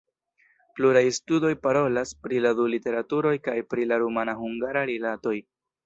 [0.77, 5.41] Pluraj studoj parolas pri la du literaturoj kaj pri la rumana-hungara rilatoj.